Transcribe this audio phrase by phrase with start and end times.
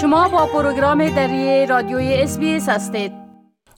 [0.00, 3.12] شما با پروگرام دری رادیوی اس هستید.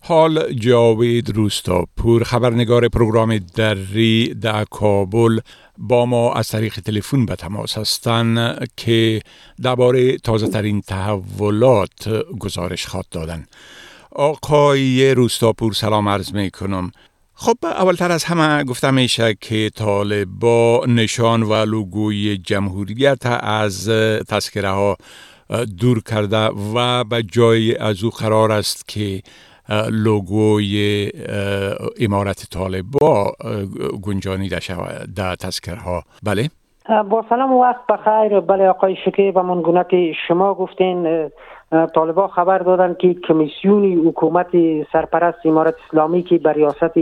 [0.03, 5.39] حال جاوید روستاپور خبرنگار پروگرام دری در کابل
[5.79, 9.21] با ما از طریق تلفن به تماس هستند که
[9.63, 12.09] درباره تازه ترین تحولات
[12.39, 13.47] گزارش خواد دادن.
[14.13, 16.93] آقای روستاپور سلام عرض می کنم
[17.35, 23.89] خب اولتر از همه گفته میشه که طالبا نشان و لوگوی جمهوریت از
[24.29, 24.97] تذکره ها
[25.81, 29.23] دور کرده و به جای از او قرار است که
[29.91, 31.11] لوگوی
[32.01, 33.33] امارت طالبا
[34.03, 36.49] گنجانیده شود در تذکره ها بله؟
[37.11, 38.41] با سلام و وقت بخیر.
[38.41, 41.31] بله آقای شکیب همون گونه که شما گفتین
[41.95, 44.47] طالبا خبر دادن که کمیسیونی حکومت
[44.93, 46.99] سرپرست امارت اسلامی که به ریاست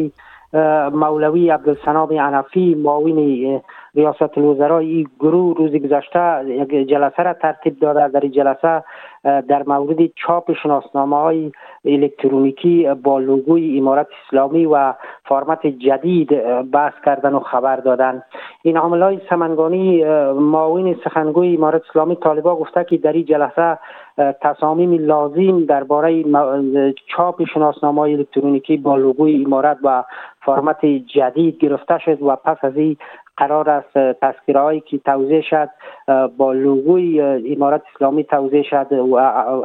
[0.92, 3.60] مولوی عبدالسلام عنفی معاون
[3.95, 8.09] ریاست الوزرای گروه روز گذشته یک جلسه را ترتیب داده.
[8.09, 8.85] در این جلسه
[9.23, 11.52] در مورد چاپ شناسنامه های
[11.85, 16.29] الکترونیکی با لوگوی امارت اسلامی و فرمت جدید
[16.71, 18.23] بحث کردن و خبر دادن.
[18.63, 23.79] این عامل های سمنگانی معاون سخنگوی امارت اسلامی طالبا گفته که در این جلسه
[24.43, 26.25] تصامیم لازم درباره
[27.16, 30.04] چاپ شناسنامه الکترونیکی با لوگوی امارت و
[30.41, 32.97] فرمت جدید گرفته شد و پس از این
[33.41, 35.69] قرار است تذکیره هایی که توضیح شد
[36.37, 39.16] با لوگوی امارت اسلامی توضیح شد و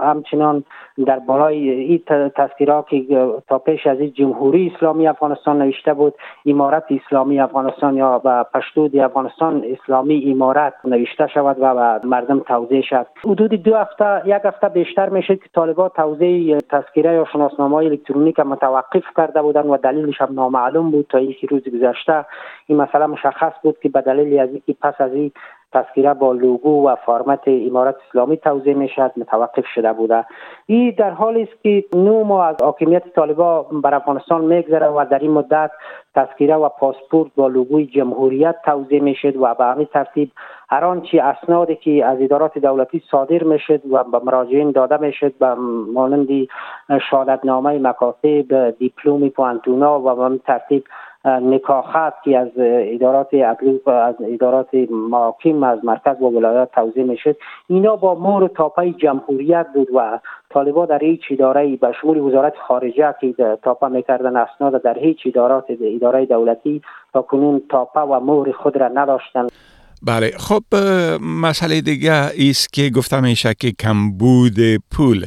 [0.01, 0.63] همچنان
[1.03, 2.01] در بالای این
[2.35, 3.05] تذکیره که
[3.47, 6.13] تا پیش از این جمهوری اسلامی افغانستان نوشته بود
[6.45, 13.05] امارت اسلامی افغانستان یا و پشتود افغانستان اسلامی امارت نوشته شود و مردم توضیح شد
[13.25, 19.03] حدود دو هفته یک هفته بیشتر میشه که طالبان توضیح تذکیره یا شناسنامه الکترونیک متوقف
[19.17, 22.25] کرده بودن و دلیلش هم نامعلوم بود تا اینکه روز گذشته
[22.67, 25.31] این مسئله مشخص بود که به دلیل از اینکه پس از این
[25.75, 30.25] تذکیره با لوگو و فرمت امارت اسلامی توضیح می شد متوقف شده بوده.
[30.65, 35.19] این در حالی است که نو ماه از حاکمیت طالبا بر افغانستان میگذره و در
[35.19, 35.71] این مدت
[36.15, 40.31] تذکیره و پاسپورت با لوگوی جمهوریت توضیح می شد و به همین ترتیب
[40.69, 45.13] هر آنچه اسنادی که از ادارات دولتی صادر می شد و به مراجعین داده می
[45.13, 45.53] شد به
[45.93, 46.27] مانند
[47.09, 50.83] شهادتنامه مکاتب دیپلومی پوانتونا و به ترتیب
[51.25, 57.35] نکاحت که از ادارات عدلی از ادارات محاکم از مرکز و ولایات توضیح می‌شد.
[57.67, 60.19] اینا با مور تاپه جمهوریت بود و
[60.49, 65.65] طالبا در هیچ اداره به شمول وزارت خارجه که تاپه می‌کردن اسناد در هیچ ادارات
[65.81, 66.81] اداره دولتی
[67.13, 69.51] تا کنون تاپه و مور خود را نداشتند.
[70.07, 70.63] بله خب
[71.41, 74.57] مسئله دیگه است که گفته میشه که کمبود
[74.97, 75.25] پول.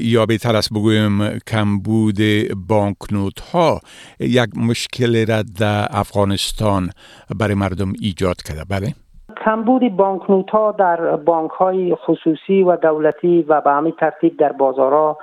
[0.00, 2.18] یا بهتر است بگویم کمبود
[2.68, 3.80] بانکنوت ها
[4.20, 6.90] یک مشکل را در افغانستان
[7.40, 8.64] برای مردم ایجاد کرده.
[8.70, 8.94] بله.
[9.44, 15.18] کمبود بانکنوت ها در بانک های خصوصی و دولتی و به همین ترتیب در بازارها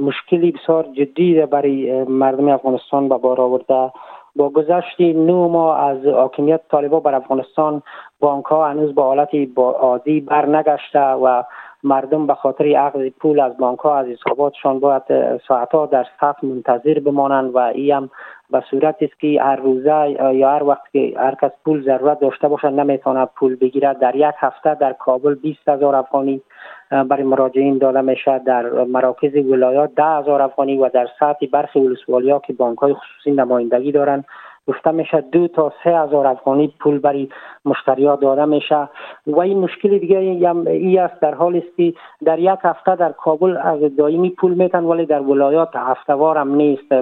[0.00, 3.92] مشکلی بسیار جدی برای مردم افغانستان به بار آورده.
[4.36, 7.82] با گذشت نو ماه از حاکمیت طالبان بر افغانستان
[8.20, 11.42] بانک ها هنوز به حالت عادی برنگشته و
[11.86, 15.02] مردم به خاطر عقد پول از بانک ها از حساباتشان باید
[15.48, 18.10] ساعتها در صف منتظر بمانند و این هم
[18.50, 22.48] به صورت است که هر روزه یا هر وقت که هر کس پول ضرورت داشته
[22.48, 23.98] باشد نمی‌تونه پول بگیرد.
[23.98, 26.42] در یک هفته در کابل 20 هزار افغانی
[26.90, 32.30] برای مراجعین داده میشه در مراکز ولایات ده هزار افغانی و در سطح برخی ولسوالی
[32.30, 34.24] ها که بانک های خصوصی نمایندگی دارند.
[34.68, 37.28] گفته میشه دو تا سه هزار افغانی پول برای
[37.64, 38.88] مشتریا داده میشه.
[39.26, 41.92] و این مشکل دیگه ای است در حال است که
[42.24, 46.92] در یک هفته در کابل از دائمی پول میتن ولی در ولایات هفتوار هم نیست.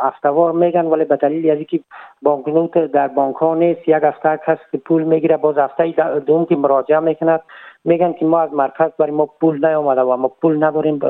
[0.00, 1.80] هفتوار میگن ولی به دلیل از اینکه
[2.22, 3.88] بانکنوت در بانک ها نیست.
[3.88, 4.40] یک هفته
[4.72, 5.94] که پول می‌گیره باز هفته
[6.26, 7.40] دوم که مراجعه می‌کند
[7.84, 11.00] میگن که ما از مرکز برای ما پول نیامده و ما پول نداریم.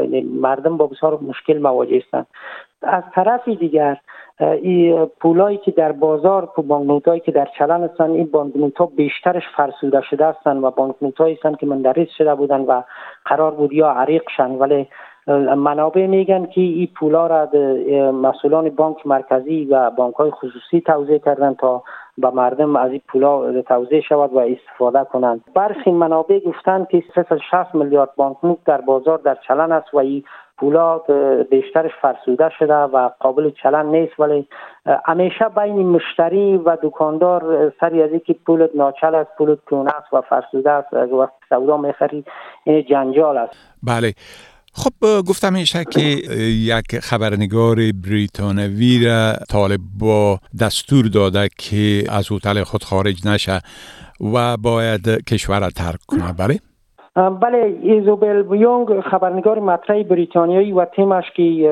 [0.40, 2.26] مردم با بسیار مشکل مواجه هستند.
[2.82, 3.96] از طرف دیگر
[4.40, 10.00] این پولایی که در بازار بانکنوتایی که در چلن هستن این بانکنوت ها بیشترش فرسوده
[10.10, 12.82] شده هستند و بانکنوت هایی هستند که مندرس شده بودن و
[13.24, 14.50] قرار بود یا عریق شن.
[14.50, 14.88] ولی
[15.56, 17.48] منابع میگن که این پولا را
[18.12, 21.82] مسئولان بانک مرکزی و بانک های خصوصی توضیح کردن تا
[22.18, 25.44] به مردم از این پولا توضیح شود و استفاده کنند.
[25.54, 30.24] برخی منابع گفتند که 360 میلیارد بانکنوت در بازار در چلن است و این
[30.58, 30.98] پولا
[31.50, 34.20] بیشترش فرسوده شده و قابل چلن نیست.
[34.20, 34.48] ولی
[35.04, 40.20] همیشه بین مشتری و دکاندار سری از اینکه پولت ناچل است پولت کونه است و
[40.20, 42.24] فرسوده است وقت سودا می‌خری
[42.64, 43.56] این جنجال است.
[43.82, 44.12] بله.
[44.74, 46.00] خب گفتم میشه که
[46.48, 53.60] یک خبرنگار بریتانوی را طالب با دستور داده که از هتل خود خارج نشه
[54.34, 56.32] و باید کشور را ترک کنه.
[56.32, 56.58] بله؟
[57.14, 61.68] بله ایزوبل بیونگ خبرنگار مطرح بریتانیایی و تیمش که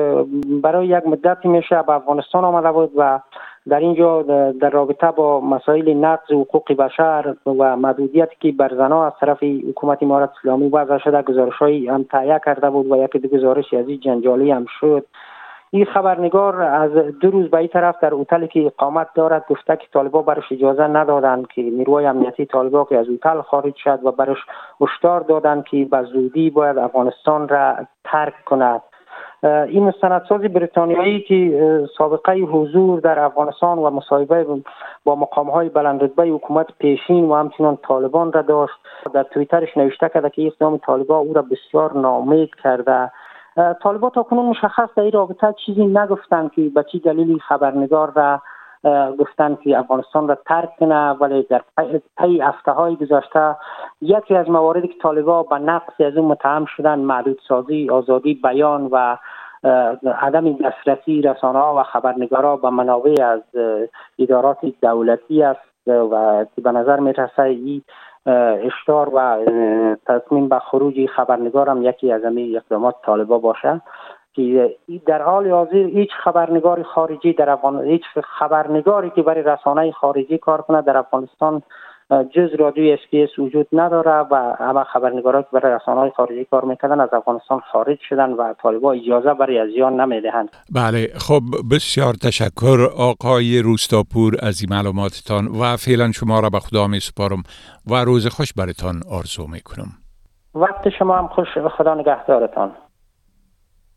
[0.63, 3.19] برای یک مدتی میشه به افغانستان آمده بود و
[3.69, 4.21] در اینجا
[4.61, 10.03] در رابطه با مسائل نقض حقوق بشر و محدودیتی که بر زنها از طرف حکومت
[10.03, 14.65] امارت اسلامی وضع شده گزارش هم تهیه کرده بود و یک گزارش از جنجالی هم
[14.79, 15.05] شد.
[15.73, 19.87] این خبرنگار از دو روز به این طرف در اوتلی که اقامت دارد گفته که
[19.93, 24.37] طالبا برش اجازه ندادند که نیروی امنیتی طالبا که از اوتل خارج شد و برش
[24.81, 28.81] هشدار دادند که به زودی باید افغانستان را ترک کند.
[29.43, 34.45] این مستندساز بریتانیایی که سابقه حضور در افغانستان و مصاحبه
[35.03, 38.73] با مقام های بلند رتبه حکومت پیشین و همچنان طالبان را داشت.
[39.13, 43.11] در تویترش نوشته کرده که اقدام طالبان او را بسیار نامید کرده.
[43.83, 48.41] طالبا تا کنون مشخص در این رابطه چیزی نگفتند که به چی دلیلی خبرنگار را
[49.19, 51.61] گفتند که افغانستان را ترک کنه ولی در
[52.17, 53.55] پی هفته های گذشته
[54.01, 58.89] یکی از مواردی که طالبا به نقص از اون متهم شدن محدود سازی آزادی بیان
[58.91, 59.17] و
[60.21, 63.41] عدم دسترسی رسانه ها و خبرنگارا به منابع از
[64.19, 67.83] ادارات دولتی است و به نظر می این
[68.65, 69.37] اشتار و
[70.07, 73.81] تصمیم به خروج خبرنگار هم یکی از همین اقدامات طالبا باشه.
[74.35, 74.75] که
[75.05, 78.03] در حال حاضر هیچ خبرنگار خارجی در افغان هیچ
[78.39, 81.61] خبرنگاری که برای رسانه خارجی کار کنه در افغانستان
[82.11, 87.13] جز رادیو SBS وجود نداره و همه خبرنگارا که برای رسانه خارجی کار می‌کردن از
[87.13, 90.49] افغانستان خارج شدن و طالبا اجازه برای از یان نمی‌دهند.
[90.75, 91.41] بله خب
[91.71, 97.43] بسیار تشکر آقای روستاپور از این معلوماتتان و فعلا شما را به خدا می سپارم
[97.91, 99.87] و روز خوش برتان آرزو می‌کنم.
[100.55, 102.71] وقت شما هم خوش خدا نگهدارتان.